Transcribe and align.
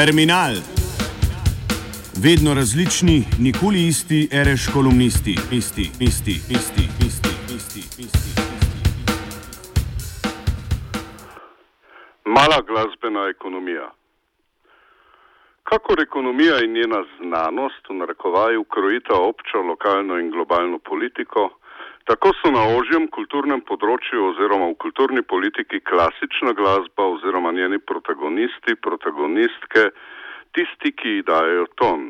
Terminal. 0.00 0.54
Vedno 2.24 2.54
različni, 2.54 3.18
nikoli 3.46 3.80
isti, 3.92 4.28
reš 4.32 4.62
kolumnisti, 4.74 5.34
isti, 5.60 5.86
isti, 6.08 6.34
isti, 6.56 6.84
isti, 7.08 7.32
isti, 7.56 7.82
isti. 8.04 8.30
Mala 12.24 12.60
glasbena 12.68 13.28
ekonomija. 13.34 13.90
Kakor 15.62 16.00
ekonomija 16.02 16.64
in 16.64 16.72
njena 16.72 17.04
znanost 17.18 17.82
v 17.90 17.94
narekovaju 17.94 18.64
krojita 18.64 19.14
občo, 19.14 19.58
lokalno 19.70 20.18
in 20.18 20.30
globalno 20.30 20.78
politiko, 20.78 21.59
tako 22.10 22.32
so 22.42 22.50
na 22.50 22.62
ožjem 22.74 23.04
kulturnem 23.14 23.60
področju 23.62 24.32
oziroma 24.32 24.72
v 24.72 24.78
kulturni 24.82 25.22
politiki 25.22 25.78
klasična 25.90 26.56
glasba 26.58 27.04
oziroma 27.06 27.52
njeni 27.54 27.78
protagonisti, 27.78 28.74
protagonistke, 28.86 29.84
tisti, 30.50 30.90
ki 30.90 31.12
ji 31.16 31.26
dajo 31.28 31.68
ton. 31.78 32.08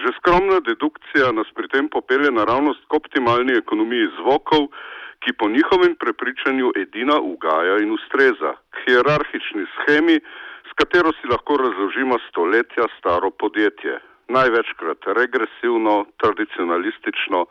Že 0.00 0.14
skromna 0.16 0.62
dedukcija 0.64 1.34
nas 1.36 1.50
pri 1.52 1.68
tem 1.68 1.90
popelje 1.92 2.30
naravnost 2.32 2.86
k 2.88 2.96
optimalni 2.96 3.58
ekonomiji 3.60 4.08
zvokov, 4.22 4.70
ki 5.20 5.36
po 5.36 5.50
njihovem 5.52 5.98
prepričanju 6.00 6.72
edina 6.80 7.18
ugaja 7.20 7.76
in 7.84 7.92
ustreza, 7.92 8.54
k 8.72 8.86
hierarhični 8.86 9.66
schemi, 9.74 10.16
s 10.64 10.72
katero 10.80 11.12
si 11.18 11.28
lahko 11.28 11.58
razložimo 11.60 12.16
stoletja 12.30 12.88
staro 12.96 13.28
podjetje. 13.30 14.00
Največkrat 14.32 15.12
regresivno, 15.20 16.06
tradicionalistično, 16.22 17.44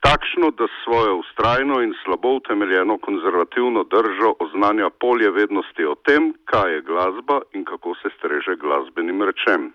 takšno, 0.00 0.50
da 0.50 0.66
svojo 0.84 1.16
ustrajno 1.16 1.82
in 1.82 1.94
slabo 2.04 2.28
utemeljeno 2.40 2.98
konzervativno 2.98 3.84
držo 3.84 4.34
oznanja 4.38 4.90
polje 4.90 5.30
vednosti 5.30 5.84
o 5.84 5.94
tem, 5.94 6.32
kaj 6.44 6.72
je 6.74 6.80
glasba 6.82 7.40
in 7.52 7.64
kako 7.64 7.94
se 7.94 8.08
streže 8.18 8.56
glasbenim 8.56 9.22
rečem. 9.22 9.72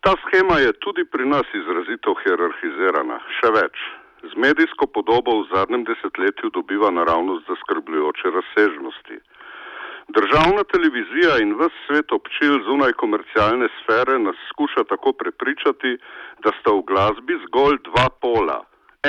Ta 0.00 0.12
schema 0.22 0.58
je 0.58 0.72
tudi 0.72 1.04
pri 1.04 1.24
nas 1.28 1.46
izrazito 1.54 2.14
hierarhizirana, 2.22 3.18
še 3.38 3.50
več. 3.58 3.76
Z 4.22 4.36
medijsko 4.36 4.86
podobo 4.86 5.32
v 5.40 5.48
zadnjem 5.52 5.84
desetletju 5.84 6.50
dobiva 6.56 6.90
naravnost 6.90 7.48
zaskrbljujoče 7.48 8.32
razsežnosti. 8.36 9.16
Državna 10.16 10.62
televizija 10.72 11.32
in 11.42 11.50
ves 11.58 11.74
svet 11.86 12.12
občil 12.12 12.54
zunaj 12.66 12.92
komercialne 13.02 13.68
sfere 13.78 14.16
nas 14.18 14.38
skuša 14.50 14.82
tako 14.92 15.12
prepričati, 15.12 15.90
da 16.42 16.50
sta 16.60 16.72
v 16.74 16.82
glasbi 16.90 17.36
zgolj 17.44 17.76
dva 17.88 18.08
pola. 18.22 18.58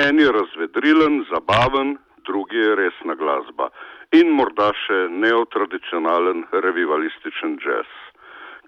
En 0.06 0.20
je 0.20 0.28
razvedrilen, 0.38 1.24
zabaven, 1.32 1.96
drugi 2.26 2.56
je 2.56 2.76
resna 2.82 3.14
glasba 3.22 3.68
in 4.18 4.30
morda 4.38 4.68
še 4.84 4.98
neotradicionalen 5.24 6.44
revivalističen 6.66 7.58
jazz. 7.64 7.90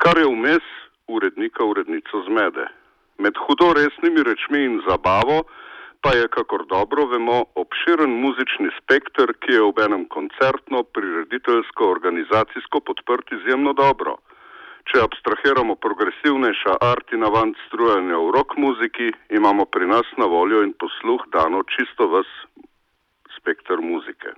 Kar 0.02 0.18
je 0.18 0.26
vmes 0.26 0.66
urednika 1.06 1.64
urednico 1.64 2.24
zmede. 2.26 2.66
Med 3.18 3.38
hudo 3.46 3.70
resnimi 3.78 4.26
rečmi 4.26 4.64
in 4.64 4.80
zabavo 4.88 5.44
pa 6.04 6.12
je, 6.12 6.28
kakor 6.28 6.66
dobro 6.68 7.06
vemo, 7.08 7.36
obširen 7.56 8.12
muzični 8.24 8.68
spektr, 8.78 9.30
ki 9.40 9.54
je 9.56 9.62
ob 9.64 9.78
enem 9.80 10.04
koncertno, 10.12 10.82
prirediteljsko, 10.96 11.88
organizacijsko 11.94 12.80
podprt 12.88 13.32
izjemno 13.32 13.72
dobro. 13.72 14.18
Če 14.90 15.00
abstrahiramo 15.00 15.78
progresivnejša 15.80 16.74
art 16.90 17.14
in 17.16 17.24
avant 17.24 17.56
strujanja 17.68 18.20
v 18.20 18.34
rock 18.36 18.52
muziki, 18.60 19.08
imamo 19.38 19.64
pri 19.64 19.88
nas 19.94 20.10
na 20.20 20.28
voljo 20.28 20.60
in 20.66 20.74
posluh 20.76 21.24
dano 21.32 21.62
čisto 21.72 22.10
ves 22.12 22.28
spektr 23.38 23.80
muzike. 23.80 24.36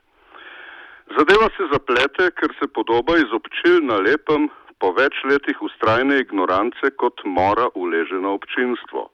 Zadeva 1.19 1.51
se 1.59 1.67
zaplete, 1.75 2.31
ker 2.39 2.55
se 2.61 2.71
podoba 2.79 3.19
iz 3.19 3.35
občil 3.35 3.83
na 3.91 3.99
lepem 4.07 4.47
po 4.79 4.95
več 4.95 5.19
letih 5.27 5.59
ustrajne 5.67 6.23
ignorance 6.23 6.95
kot 7.03 7.27
mora 7.27 7.67
uleženo 7.75 8.39
občinstvo. 8.39 9.09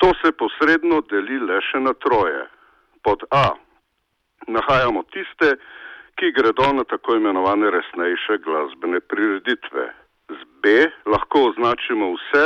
To 0.00 0.12
se 0.20 0.32
posredno 0.32 1.02
deli 1.12 1.36
le 1.38 1.58
še 1.60 1.80
na 1.84 1.92
troje. 1.92 2.46
Pod 3.04 3.24
A 3.30 3.52
nahajamo 4.48 5.02
tiste, 5.12 5.56
ki 6.16 6.32
gredo 6.36 6.72
na 6.72 6.84
tako 6.88 7.16
imenovane 7.16 7.70
resnejše 7.70 8.38
glasbene 8.44 9.00
prireditve. 9.00 9.84
Z 10.28 10.40
B 10.62 10.88
lahko 11.06 11.50
označimo 11.50 12.12
vse, 12.16 12.44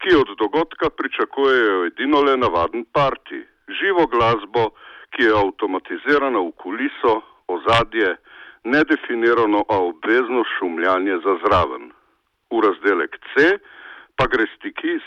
ki 0.00 0.16
od 0.16 0.32
dogodka 0.40 0.90
pričakujejo 0.90 1.84
edino 1.90 2.22
le 2.24 2.36
navaden 2.36 2.84
parti, 2.92 3.40
živo 3.80 4.06
glasbo, 4.06 4.70
ki 5.12 5.28
je 5.28 5.36
avtomatizirana 5.36 6.40
v 6.44 6.52
kuliso, 6.62 7.14
ozadje, 7.48 8.16
nedefinirano, 8.64 9.64
a 9.68 9.76
obvezno 9.90 10.44
šumljanje 10.56 11.20
za 11.24 11.36
zraven. 11.44 11.92
V 12.52 12.60
razdelek 12.64 13.16
C 13.32 13.58
pa 14.16 14.26
gre 14.32 14.46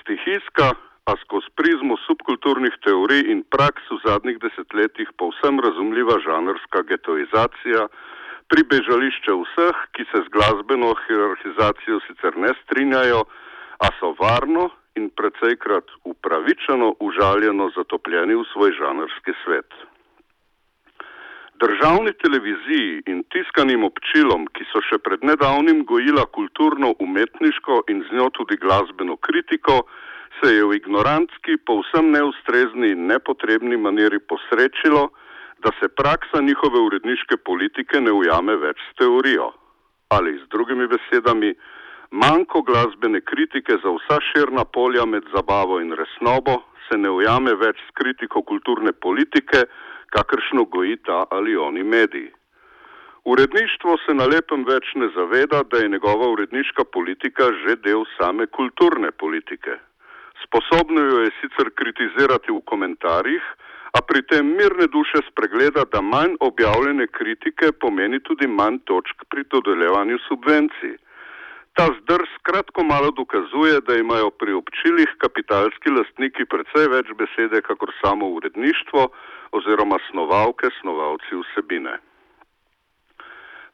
stihijska, 0.02 0.70
a 1.10 1.18
skozi 1.24 1.50
prizmo 1.58 1.96
subkulturnih 2.06 2.76
teorij 2.86 3.24
in 3.34 3.42
praks 3.54 3.86
v 3.90 3.98
zadnjih 4.06 4.38
desetletjih 4.46 5.10
povsem 5.18 5.58
razumljiva 5.66 6.20
žanrska 6.26 6.84
getoizacija, 6.92 7.88
pribežališče 8.54 9.34
vseh, 9.42 9.78
ki 9.94 10.06
se 10.12 10.22
z 10.26 10.28
glasbeno 10.36 10.94
hierarhizacijo 11.06 12.02
sicer 12.08 12.38
ne 12.38 12.52
strinjajo, 12.62 13.22
a 13.86 13.88
so 13.98 14.14
varno 14.20 14.70
in 15.00 15.10
precejkrat 15.10 15.88
upravičeno 16.12 16.90
užaljeno 17.00 17.70
zatopljeni 17.78 18.36
v 18.36 18.44
svoj 18.54 18.76
žanrski 18.82 19.34
svet. 19.44 19.70
Državni 21.64 22.14
televiziji 22.24 23.02
in 23.12 23.24
tiskanim 23.34 23.84
občilom, 23.84 24.46
ki 24.56 24.68
so 24.72 24.82
še 24.90 25.02
pred 25.06 25.26
nedavnim 25.28 25.82
gojila 25.90 26.26
kulturno, 26.38 26.94
umetniško 27.00 27.82
in 27.92 28.06
z 28.08 28.20
njo 28.20 28.30
tudi 28.38 28.60
glasbeno 28.62 29.18
kritiko, 29.18 29.82
se 30.38 30.54
je 30.56 30.64
v 30.66 30.76
ignorantski, 30.76 31.58
povsem 31.66 32.12
neustrezni 32.12 32.92
in 32.96 33.08
nepotrebni 33.08 33.78
maniri 33.78 34.20
posrečilo, 34.20 35.10
da 35.64 35.72
se 35.80 35.90
praksa 35.90 36.42
njihove 36.42 36.80
uredniške 36.80 37.38
politike 37.38 38.02
ne 38.02 38.12
ujame 38.12 38.56
več 38.56 38.80
s 38.92 38.96
teorijo. 39.02 39.52
Ali 40.10 40.38
z 40.40 40.48
drugimi 40.50 40.88
besedami, 40.88 41.54
manjko 42.12 42.62
glasbene 42.62 43.22
kritike 43.22 43.78
za 43.84 43.92
vsa 43.98 44.20
širna 44.32 44.66
polja 44.66 45.06
med 45.06 45.24
zabavo 45.36 45.80
in 45.82 45.94
resnobo 45.94 46.62
se 46.88 46.98
ne 46.98 47.10
ujame 47.10 47.54
več 47.56 47.78
s 47.88 47.94
kritiko 48.00 48.42
kulturne 48.42 48.92
politike, 48.92 49.66
kakršno 50.16 50.66
goji 50.66 50.98
ta 51.06 51.26
ali 51.30 51.56
oni 51.56 51.84
mediji. 51.84 52.32
Uredništvo 53.26 53.98
se 54.06 54.14
na 54.14 54.26
lepem 54.26 54.64
več 54.66 54.96
ne 54.96 55.10
zaveda, 55.16 55.62
da 55.72 55.78
je 55.78 55.90
njegova 55.90 56.32
uredniška 56.34 56.84
politika 56.94 57.52
že 57.62 57.76
del 57.76 58.06
same 58.18 58.48
kulturne 58.48 59.12
politike. 59.12 59.78
Sposobno 60.44 61.02
jo 61.02 61.18
je 61.26 61.32
sicer 61.42 61.70
kritizirati 61.76 62.52
v 62.52 62.62
komentarjih, 62.66 63.44
a 63.98 64.02
pri 64.06 64.22
tem 64.30 64.46
mirne 64.46 64.88
duše 64.88 65.22
spregleda, 65.30 65.84
da 65.94 66.02
manj 66.02 66.36
objavljene 66.40 67.08
kritike 67.08 67.72
pomeni 67.82 68.20
tudi 68.20 68.48
manj 68.48 68.80
točk 68.86 69.26
pri 69.30 69.44
dodeljevanju 69.54 70.18
subvencij. 70.28 70.98
Ta 71.74 71.86
zdrs 72.02 72.32
kratko 72.44 72.84
malo 72.84 73.12
dokazuje, 73.12 73.82
da 73.88 73.96
imajo 73.96 74.30
pri 74.30 74.54
občilih 74.54 75.10
kapitalski 75.18 75.90
lastniki 75.96 76.46
precej 76.46 76.90
več 76.92 77.12
besede, 77.22 77.62
kakor 77.62 77.94
samo 78.02 78.30
uredništvo 78.38 79.08
oziroma 79.52 79.98
snovalke, 80.10 80.70
snovalci 80.82 81.40
vsebine. 81.42 81.98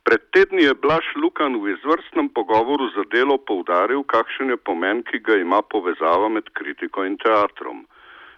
Pred 0.05 0.21
tedni 0.31 0.63
je 0.63 0.73
Blaž 0.77 1.05
Lukan 1.17 1.57
v 1.57 1.73
izvrstnem 1.73 2.29
pogovoru 2.29 2.93
za 2.93 3.03
delo 3.09 3.37
poudaril, 3.41 4.03
kakšen 4.05 4.53
je 4.53 4.57
pomen, 4.57 5.01
ki 5.01 5.17
ga 5.25 5.39
ima 5.41 5.65
povezava 5.65 6.29
med 6.29 6.45
kritiko 6.53 7.01
in 7.09 7.17
teatrom. 7.17 7.87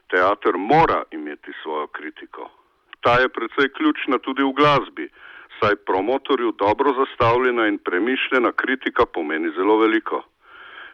Teater 0.07 0.55
mora 0.55 1.03
imeti 1.11 1.51
svojo 1.59 1.87
kritiko. 1.91 2.47
Ta 3.03 3.19
je 3.19 3.27
precej 3.27 3.67
ključna 3.75 4.17
tudi 4.23 4.47
v 4.47 4.55
glasbi, 4.55 5.09
saj 5.59 5.75
promotorju 5.83 6.55
dobro 6.55 6.95
zastavljena 7.01 7.67
in 7.67 7.77
premišljena 7.83 8.51
kritika 8.51 9.05
pomeni 9.05 9.51
zelo 9.59 9.77
veliko. 9.83 10.23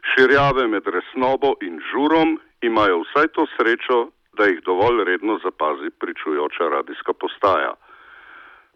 Širjave 0.09 0.67
med 0.67 0.89
resnobo 0.89 1.53
in 1.61 1.77
žurom 1.91 2.39
imajo 2.61 3.03
vsaj 3.05 3.27
to 3.37 3.45
srečo, 3.55 4.09
da 4.37 4.49
jih 4.49 4.65
dovolj 4.65 5.03
redno 5.05 5.37
zapazi 5.45 5.93
pričujoča 6.01 6.73
radijska 6.75 7.13
postaja. 7.13 7.73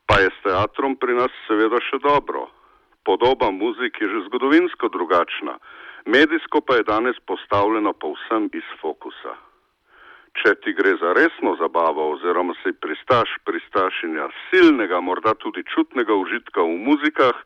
Pa 0.07 0.19
je 0.23 0.29
s 0.31 0.39
teatrom 0.43 0.95
pri 0.95 1.13
nas 1.19 1.33
seveda 1.47 1.79
še 1.89 1.99
dobro. 2.03 2.47
Podoba 3.07 3.51
muzik 3.51 3.99
je 4.01 4.07
že 4.07 4.25
zgodovinsko 4.27 4.87
drugačna, 4.91 5.59
medijsko 6.05 6.61
pa 6.61 6.79
je 6.79 6.87
danes 6.87 7.19
postavljena 7.27 7.93
povsem 7.93 8.49
iz 8.53 8.67
fokusa. 8.81 9.35
Če 10.37 10.53
ti 10.61 10.73
gre 10.77 10.93
za 11.01 11.13
resno 11.17 11.55
zabavo 11.59 12.11
oziroma 12.13 12.53
si 12.61 12.71
pristaš 12.83 13.31
pristašenja 13.47 14.27
silnega, 14.49 14.99
morda 15.01 15.33
tudi 15.33 15.63
čutnega 15.73 16.13
užitka 16.13 16.61
v 16.61 16.75
muzikah, 16.87 17.39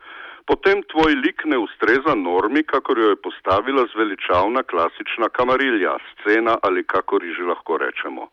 potem 0.50 0.84
tvoj 0.92 1.16
lik 1.24 1.46
ne 1.46 1.62
ustreza 1.62 2.18
normi, 2.18 2.66
kakor 2.68 3.00
jo 3.00 3.14
je 3.14 3.22
postavila 3.28 3.86
zveličavna 3.94 4.64
klasična 4.64 5.30
kamarilja, 5.30 5.96
scena 6.12 6.58
ali 6.62 6.84
kakor 6.84 7.24
ji 7.24 7.34
že 7.38 7.48
lahko 7.54 7.78
rečemo. 7.78 8.28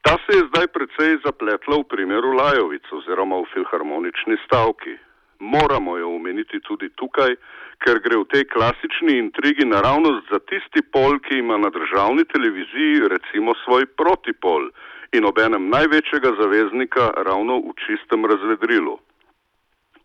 Ta 0.00 0.16
se 0.24 0.36
je 0.38 0.48
zdaj 0.48 0.66
precej 0.72 1.18
zapletla 1.24 1.76
v 1.76 1.88
primeru 1.92 2.32
Lajovic 2.32 2.84
oziroma 2.92 3.36
v 3.40 3.50
filharmonični 3.52 4.36
stavki. 4.46 4.96
moramo 5.40 5.96
jo 5.96 6.08
omeniti 6.14 6.60
tudi 6.60 6.88
tukaj, 7.00 7.34
ker 7.80 8.00
gre 8.04 8.16
v 8.20 8.28
tej 8.28 8.44
klasični 8.52 9.16
intrigi 9.18 9.64
naravnost 9.64 10.28
za 10.32 10.38
tisti 10.50 10.84
pol, 10.92 11.16
ki 11.24 11.40
ima 11.40 11.56
na 11.56 11.70
državni 11.72 12.24
televiziji 12.28 13.08
recimo 13.08 13.56
svoj 13.64 13.86
protipol 13.96 14.68
in 15.16 15.24
obenem 15.24 15.68
največjega 15.72 16.36
zaveznika 16.40 17.10
ravno 17.24 17.58
v 17.64 17.72
čistem 17.84 18.28
razvedrilu. 18.28 18.98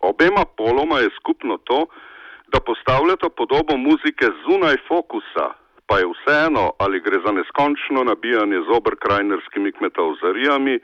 Obema 0.00 0.44
poloma 0.56 1.04
je 1.04 1.12
skupno 1.20 1.56
to, 1.68 1.86
da 2.52 2.60
postavljata 2.60 3.28
podobo 3.28 3.76
muzike 3.76 4.26
zunaj 4.44 4.76
fokusa, 4.88 5.52
pa 5.86 5.98
je 5.98 6.06
vseeno, 6.12 6.72
ali 6.78 7.00
gre 7.00 7.18
za 7.26 7.32
neskončno 7.32 8.04
nabijanje 8.04 8.58
z 8.66 8.68
obrkrajnerskimi 8.78 9.72
kmetavzarijami 9.72 10.78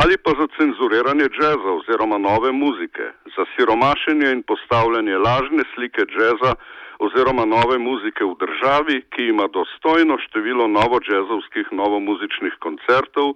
ali 0.00 0.14
pa 0.24 0.30
za 0.40 0.46
cenzuriranje 0.56 1.26
džeza 1.36 1.70
oziroma 1.78 2.18
nove 2.18 2.52
muzike, 2.52 3.06
za 3.36 3.44
siromašenje 3.52 4.28
in 4.32 4.42
postavljanje 4.42 5.16
lažne 5.26 5.62
slike 5.74 6.02
džeza 6.12 6.52
oziroma 6.98 7.44
nove 7.44 7.78
muzike 7.78 8.24
v 8.24 8.34
državi, 8.44 8.96
ki 9.12 9.22
ima 9.32 9.46
dostojno 9.58 10.18
število 10.26 10.66
novo 10.68 11.00
džezovskih 11.00 11.66
novomuzičnih 11.80 12.54
koncertov 12.64 13.28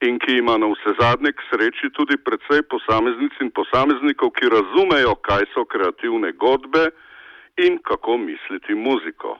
in 0.00 0.18
ki 0.18 0.32
ima 0.40 0.56
na 0.58 0.66
vse 0.72 0.92
zadnje 1.00 1.32
k 1.32 1.40
sreči 1.50 1.92
tudi 1.96 2.16
predvsej 2.16 2.62
posameznic 2.72 3.32
in 3.40 3.50
posameznikov, 3.50 4.32
ki 4.36 4.52
razumejo, 4.56 5.14
kaj 5.28 5.44
so 5.54 5.64
kreativne 5.64 6.32
godbe 6.32 6.90
in 7.56 7.78
kako 7.88 8.16
misliti 8.16 8.74
muziko. 8.74 9.36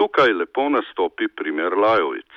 Tukaj 0.00 0.32
lepo 0.32 0.62
nastopi 0.72 1.26
primer 1.28 1.76
Lajovic. 1.76 2.32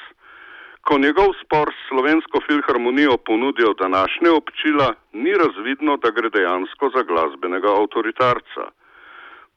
Ko 0.83 0.98
njegov 1.00 1.30
spor 1.42 1.69
s 1.71 1.88
slovensko 1.88 2.42
filharmonijo 2.48 3.18
ponudijo 3.18 3.71
današnje 3.74 4.30
občila, 4.30 4.88
ni 5.13 5.31
razvidno, 5.42 5.95
da 5.98 6.12
gre 6.12 6.30
dejansko 6.30 6.89
za 6.95 7.04
glasbenega 7.04 7.71
avtoritarca. 7.81 8.63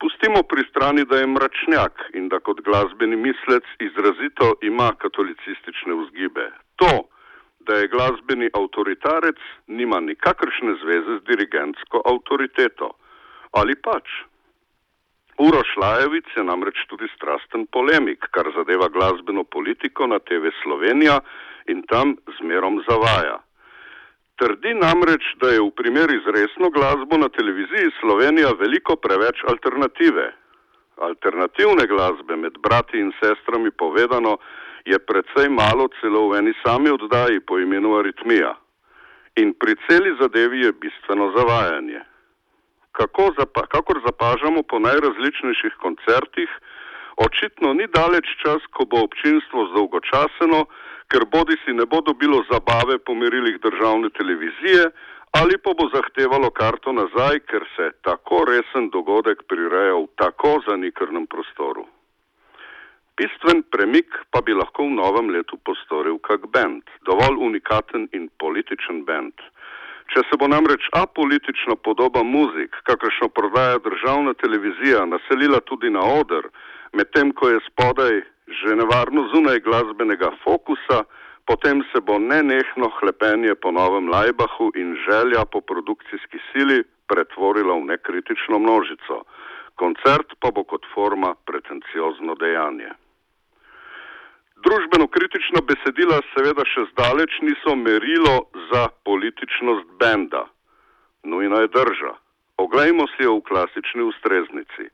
Pustimo 0.00 0.42
pri 0.50 0.62
strani, 0.70 1.04
da 1.10 1.16
je 1.18 1.26
mračnjak 1.26 1.94
in 2.14 2.28
da 2.28 2.38
kot 2.38 2.60
glasbeni 2.68 3.16
mislec 3.16 3.66
izrazito 3.88 4.52
ima 4.62 4.88
katolicistične 5.02 5.94
vzgibe. 6.02 6.46
To, 6.76 6.92
da 7.66 7.74
je 7.74 7.88
glasbeni 7.88 8.50
avtoritarec, 8.60 9.40
nima 9.66 10.00
nikakršne 10.00 10.78
zveze 10.82 11.18
z 11.18 11.22
dirigentsko 11.30 12.06
avtoriteto. 12.12 12.92
Ali 13.52 13.74
pač? 13.74 14.06
Uroš 15.38 15.76
Lajevic 15.76 16.24
je 16.36 16.44
namreč 16.44 16.78
tudi 16.88 17.08
strasten 17.16 17.66
polemik, 17.72 18.24
kar 18.30 18.48
zadeva 18.56 18.88
glasbeno 18.88 19.44
politiko 19.44 20.06
na 20.06 20.18
TV 20.18 20.48
Slovenija 20.62 21.20
in 21.68 21.82
tam 21.90 22.16
zmerom 22.38 22.80
zavaja. 22.88 23.36
Trdi 24.40 24.72
namreč, 24.80 25.24
da 25.40 25.52
je 25.52 25.60
v 25.60 25.70
primeri 25.76 26.16
z 26.24 26.32
resno 26.36 26.70
glasbo 26.70 27.20
na 27.20 27.28
televiziji 27.28 27.92
Slovenija 28.00 28.54
veliko 28.60 28.96
preveč 28.96 29.44
alternative. 29.48 30.32
Alternativne 30.96 31.86
glasbe 31.86 32.36
med 32.36 32.56
brati 32.64 33.00
in 33.00 33.12
sestrami 33.20 33.70
povedano 33.70 34.38
je 34.84 34.98
predvsej 34.98 35.48
malo 35.52 35.88
celo 36.00 36.28
v 36.28 36.40
eni 36.40 36.52
sami 36.64 36.90
oddaji 36.90 37.40
po 37.40 37.58
imenu 37.60 37.96
Aritmija. 37.98 38.56
In 39.36 39.52
pri 39.52 39.76
celi 39.84 40.16
zadevi 40.20 40.64
je 40.64 40.72
bistveno 40.72 41.32
zavajanje 41.36 42.15
kako 42.98 43.32
zapa, 43.38 43.66
kakor 43.74 44.00
zapažamo 44.06 44.62
po 44.70 44.78
najrazličnejših 44.78 45.74
koncertih, 45.84 46.50
očitno 47.16 47.72
ni 47.78 47.86
daleč 47.98 48.28
čas, 48.42 48.64
ko 48.74 48.88
bo 48.90 49.04
občinstvo 49.06 49.68
zdolgočaseno, 49.72 50.64
ker 51.12 51.28
bodi 51.32 51.56
si 51.64 51.72
ne 51.76 51.86
bo 51.86 52.00
dobilo 52.00 52.42
zabave 52.50 52.98
po 52.98 53.14
merilih 53.14 53.60
državne 53.60 54.10
televizije 54.18 54.90
ali 55.38 55.58
pa 55.58 55.70
bo 55.78 55.84
zahtevalo 55.92 56.50
karto 56.50 56.92
nazaj, 56.92 57.40
ker 57.50 57.64
se 57.76 57.90
tako 58.00 58.44
resen 58.48 58.88
dogodek 58.90 59.42
prireja 59.50 59.94
v 59.94 60.08
tako 60.16 60.52
zanikrnem 60.68 61.26
prostoru. 61.26 61.84
Bistven 63.16 63.62
premik 63.72 64.16
pa 64.30 64.40
bi 64.40 64.56
lahko 64.56 64.86
v 64.88 64.96
novem 64.96 65.28
letu 65.34 65.58
postoril 65.64 66.16
kak 66.28 66.48
bend, 66.52 66.84
dovolj 67.08 67.36
unikaten 67.48 68.08
in 68.16 68.28
političen 68.40 69.04
bend. 69.04 69.36
Če 70.12 70.22
se 70.28 70.36
bo 70.38 70.46
namreč 70.48 70.86
apolitična 70.94 71.76
podoba 71.76 72.22
muzik, 72.22 72.76
kakršno 72.88 73.28
prodaja 73.28 73.78
državna 73.84 74.34
televizija, 74.34 75.04
naselila 75.04 75.60
tudi 75.66 75.90
na 75.90 76.04
oder, 76.20 76.48
medtem 76.92 77.32
ko 77.32 77.50
je 77.50 77.60
spodaj 77.70 78.22
že 78.46 78.76
nevarno 78.78 79.26
zunaj 79.34 79.58
glasbenega 79.60 80.30
fokusa, 80.44 81.02
potem 81.46 81.82
se 81.90 82.00
bo 82.00 82.18
nenehno 82.18 82.90
hlepenje 83.00 83.54
po 83.54 83.70
novem 83.70 84.08
Lajbahu 84.08 84.70
in 84.78 84.94
želja 85.06 85.44
po 85.44 85.60
produkcijski 85.60 86.38
sili 86.52 86.84
pretvorila 87.10 87.74
v 87.74 87.90
nekritično 87.90 88.58
množico. 88.58 89.24
Koncert 89.74 90.38
pa 90.40 90.50
bo 90.50 90.64
kot 90.64 90.86
forma 90.94 91.34
pretenciozno 91.46 92.34
dejanje. 92.34 92.90
Družbeno 94.66 95.06
kritična 95.14 95.60
besedila 95.62 96.16
seveda 96.32 96.64
še 96.66 96.82
zdaleč 96.88 97.34
niso 97.46 97.74
merilo 97.78 98.34
za 98.70 98.88
političnost 99.06 99.92
benda. 100.00 100.40
Nujna 101.22 101.60
je 101.62 101.68
drža. 101.76 102.14
Oglejmo 102.64 103.06
si 103.12 103.22
jo 103.22 103.36
v 103.36 103.44
klasični 103.46 104.02
ustreznici. 104.02 104.88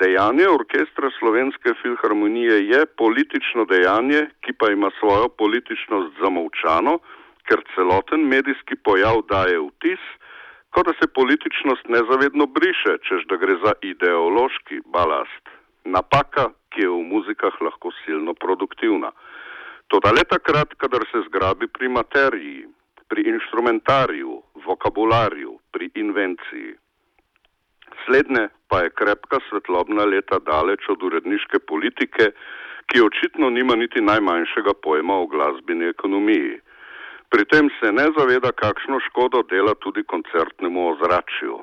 Dejanje 0.00 0.46
orkestra 0.48 1.10
Slovenske 1.18 1.74
filharmonije 1.82 2.56
je 2.70 2.80
politično 3.02 3.66
dejanje, 3.72 4.22
ki 4.40 4.56
pa 4.56 4.70
ima 4.72 4.88
svojo 5.00 5.28
političnost 5.42 6.16
zamovčano, 6.22 6.96
ker 7.44 7.60
celoten 7.74 8.24
medijski 8.32 8.80
pojav 8.88 9.20
daje 9.34 9.60
vtis, 9.66 10.06
kot 10.72 10.88
da 10.88 10.96
se 10.96 11.12
političnost 11.20 11.92
nezavedno 11.92 12.48
briše, 12.56 12.96
čež 13.04 13.28
da 13.28 13.36
gre 13.36 13.58
za 13.66 13.76
ideološki 13.92 14.80
balast. 14.96 15.53
Napaka 15.84 16.50
ki 16.74 16.82
je 16.82 16.90
v 16.90 17.06
muzikah 17.06 17.54
lahko 17.62 17.94
silno 18.02 18.34
produktivna. 18.34 19.14
Toda 19.86 20.10
le 20.10 20.24
takrat, 20.26 20.74
kadar 20.74 21.06
se 21.12 21.22
zgrabi 21.30 21.70
pri 21.70 21.88
materiji, 21.88 22.66
pri 23.06 23.22
instrumentariju, 23.30 24.42
vokabularju, 24.66 25.54
pri 25.70 25.90
invenciji. 25.94 26.74
Slednje 28.04 28.48
pa 28.68 28.82
je 28.82 28.90
krepka 28.90 29.38
svetlobna 29.48 30.04
leta 30.04 30.40
daleč 30.42 30.88
od 30.90 31.02
uredniške 31.02 31.62
politike, 31.68 32.32
ki 32.90 33.00
očitno 33.00 33.50
nima 33.50 33.76
niti 33.76 34.00
najmanjšega 34.00 34.74
pojma 34.82 35.14
o 35.22 35.26
glasbeni 35.30 35.86
ekonomiji. 35.94 36.58
Pri 37.30 37.44
tem 37.52 37.70
se 37.78 37.92
ne 37.92 38.10
zaveda, 38.18 38.52
kakšno 38.52 38.98
škodo 39.08 39.42
dela 39.50 39.74
tudi 39.74 40.02
koncertnemu 40.02 40.88
ozračju. 40.90 41.62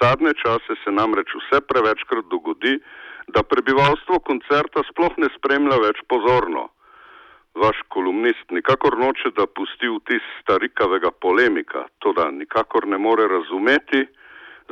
Zadnje 0.00 0.32
čase 0.44 0.78
se 0.84 0.90
namreč 0.90 1.34
vse 1.34 1.60
prevečkrat 1.68 2.30
dogodi, 2.30 2.78
da 3.28 3.42
prebivalstvo 3.42 4.18
koncerta 4.26 4.82
sploh 4.90 5.18
ne 5.18 5.28
spremlja 5.36 5.78
več 5.82 6.00
pozorno. 6.08 6.68
Vaš 7.54 7.76
kolumnist 7.92 8.50
nikakor 8.50 8.96
noče, 8.98 9.34
da 9.36 9.46
pusti 9.46 9.90
vtis 9.92 10.24
starikavega 10.40 11.10
polemika, 11.20 11.84
to 11.98 12.12
da 12.16 12.30
nikakor 12.30 12.86
ne 12.88 12.98
more 12.98 13.28
razumeti, 13.28 14.06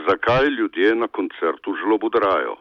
zakaj 0.09 0.49
ljudje 0.57 0.95
na 0.95 1.09
koncertu 1.09 1.77
žlobudrajo. 1.83 2.57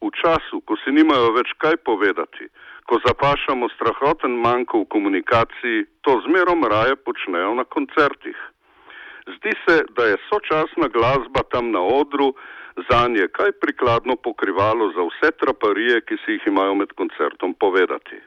V 0.00 0.10
času, 0.16 0.62
ko 0.64 0.76
si 0.80 0.90
nimajo 0.96 1.32
več 1.36 1.52
kaj 1.62 1.76
povedati, 1.84 2.48
ko 2.88 2.98
zapašamo 3.04 3.68
strahoten 3.76 4.40
manjko 4.42 4.82
v 4.82 4.90
komunikaciji, 4.94 5.84
to 6.00 6.16
zmerom 6.26 6.64
raje 6.64 6.96
počnejo 6.96 7.54
na 7.54 7.64
koncertih. 7.64 8.38
Zdi 9.36 9.52
se, 9.66 9.76
da 9.94 10.08
je 10.08 10.16
sočasna 10.26 10.88
glasba 10.88 11.44
tam 11.52 11.70
na 11.70 11.82
odru, 11.84 12.32
za 12.76 13.08
nje 13.08 13.28
kaj 13.28 13.52
prikladno 13.52 14.16
pokrivalo 14.16 14.92
za 14.96 15.02
vse 15.08 15.30
traparije, 15.40 16.00
ki 16.00 16.16
si 16.24 16.32
jih 16.32 16.46
imajo 16.46 16.74
med 16.74 16.92
koncertom 16.92 17.54
povedati. 17.54 18.20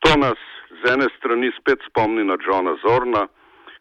To 0.00 0.16
nas 0.16 0.40
z 0.80 0.92
ene 0.92 1.08
strani 1.18 1.50
spet 1.60 1.80
spomni 1.88 2.24
na 2.24 2.36
Johna 2.46 2.76
Zorna, 2.84 3.26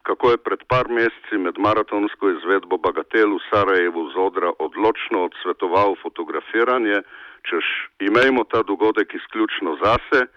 kako 0.04 0.32
je 0.32 0.38
pred 0.38 0.62
par 0.68 0.88
meseci 0.90 1.38
med 1.38 1.60
maratonsko 1.60 2.30
izvedbo 2.30 2.78
Bagatel 2.78 3.36
v 3.36 3.46
Sarajevu 3.50 4.10
z 4.12 4.16
odra 4.18 4.52
odločno 4.60 5.24
odsvetoval 5.28 5.96
fotografiranje, 6.04 7.02
češ 7.48 7.66
imejmo 8.00 8.44
ta 8.44 8.64
dogodek 8.64 9.14
izključno 9.14 9.78
zase, 9.84 10.28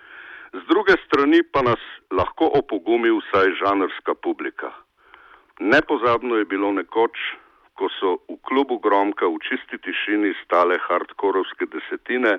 z 0.52 0.62
druge 0.68 0.94
strani 1.06 1.42
pa 1.52 1.62
nas 1.62 1.82
lahko 2.10 2.50
opogumi 2.60 3.10
vsaj 3.10 3.54
žanrska 3.60 4.14
publika. 4.14 4.70
Nepozabno 5.60 6.36
je 6.36 6.44
bilo 6.44 6.72
nekoč, 6.72 7.16
ko 7.82 7.90
so 7.98 8.10
v 8.30 8.38
klubu 8.46 8.78
Gromka 8.78 9.26
v 9.26 9.42
čisti 9.42 9.74
tišini 9.74 10.30
stale 10.46 10.78
hardkorovske 10.78 11.66
desetine, 11.66 12.38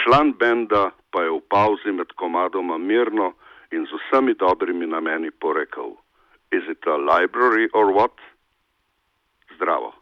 član 0.00 0.32
benda 0.40 0.96
pa 1.12 1.28
je 1.28 1.30
v 1.36 1.44
pauzi 1.52 1.92
med 1.92 2.08
komadoma 2.16 2.80
mirno 2.80 3.36
in 3.68 3.84
z 3.84 3.92
vsemi 3.92 4.32
dobrimi 4.32 4.88
nameni 4.88 5.28
porekel: 5.28 6.00
Is 6.56 6.64
it 6.72 6.80
a 6.88 6.96
library 6.96 7.68
or 7.76 7.92
what? 7.92 8.16
Zdravo. 9.52 10.01